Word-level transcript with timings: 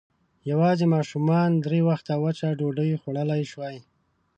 يواځې 0.51 0.85
ماشومانو 0.95 1.61
درې 1.65 1.79
وخته 1.89 2.13
وچه 2.23 2.47
ډوډۍ 2.59 2.91
خوړلی 3.01 3.41
شوای. 3.51 3.77